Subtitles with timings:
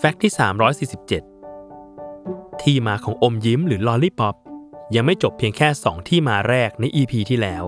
[0.00, 0.32] แฟกต์ที่
[1.46, 4.34] 347 ที่มาของอมยิ้มหรือลอลลี่ป๊อป
[4.94, 7.64] ยังไม่จบเพียงแค่ 2 ที่มาแรกใน EP ที่แล้ว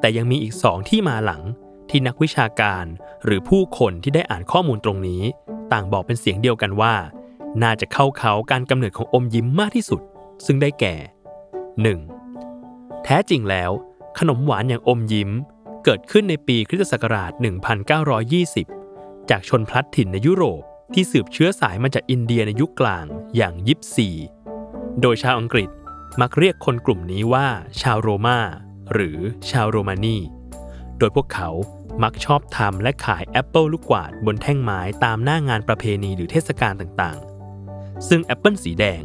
[0.00, 1.42] แต่ยังมีอีก 2 ที่มาหลัง
[1.90, 2.84] ที่นักวิชาการ
[3.24, 5.22] หรือผู้คนที่ได้อ่านข้อมูลตรงนี้
[5.72, 6.94] ต่างบอกเป็นเสียงเดียวกันว่า
[7.62, 10.00] น่าจะเข้าเขาการกำเนิดของอมยิ้มมากที่สุด
[10.46, 10.94] ซึ่งได้แก่
[12.20, 13.04] 1.
[13.04, 13.70] แท้จริงแล้ว
[14.18, 15.30] ขนมหวานอย่างอมยิ้ม
[15.84, 17.32] เกิดขึ้นในปีคริสตศักราช
[18.50, 20.62] 1920 จากชนพลัดถิ่นในยุโรป
[20.94, 24.08] ที่สืบเชื้อสายมาจากอินเดียในยุคกลางอย่างยิปซี
[25.00, 25.70] โดยชาวอังกฤษ
[26.20, 27.46] มักเรียกคนกลุ่มนี้ว่า
[27.80, 28.38] ชาวโรมา
[28.92, 29.18] หรือ
[29.50, 30.16] ชาวโรมานี
[30.98, 31.50] โดยพวกเขา
[32.02, 39.02] มักชอบทำและขายแอปเปิลลูกกวาดบนแท่งไม้ตามหน้างานประเพณีหรือเทศกาลต่างๆ ซึ่งแอปเปิลสีแดง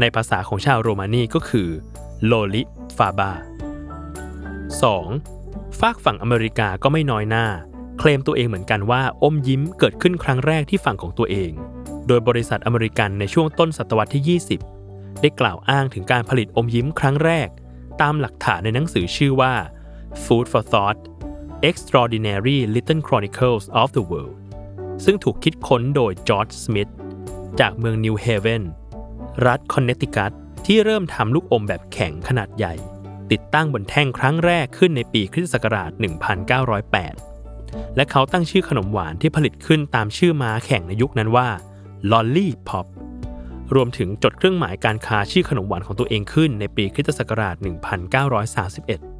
[0.00, 1.68] ในภาษาของชาวโรมานีก็คือ
[2.24, 3.32] loli phaba
[4.96, 5.80] 2.
[5.80, 7.46] ฟากฝั่งอเมริกาก็ไม่น้อยหน้า
[7.98, 11.50] เคลมตัวเองเหมือนกันว่าอมยิ้มเกิดขึ้นครั้งแรกที่ฝั่งของตัวเอง
[12.06, 14.40] โดยบริษัทอเมริกันในช่วงต้นศตวรรษที่
[14.78, 17.48] 20 ได้กล่าวอ้างถึงการผลิตอมยิ้มครั้งแรก
[18.00, 19.54] ตามหลักฐานในหนังสือชื่อว่า
[20.22, 20.98] Food for Thought
[21.68, 24.34] Extraordinary Little Chronicles of the World
[25.04, 26.90] ซึ่งถูกคิดค้นโดยจอร์จสมิธ
[27.60, 28.62] จากเมืองนิวเฮเวน
[29.46, 30.32] รัฐคอนเนตทิคัต
[30.66, 32.74] ที่เริ่มทำลูกอมแบบแข็งขนาดใหญ่
[33.32, 35.90] ติดตั้งบนแท่งครั้งแรกขึ้นในปีคริสตศักราช
[36.64, 37.33] 1908
[37.96, 41.48] และเขาตั้งชื่อขนมหวานที่ผลิตขึ้นตามชื่อม้าแข่งในยุคนั้นว่า
[42.10, 42.86] ลอลลี่พ็อป
[43.74, 49.13] รวมถึงจดเครื่องหมายการค้าชื่อขนมหวานของตัวเองขึ้นในปีคริสตศักราช 1931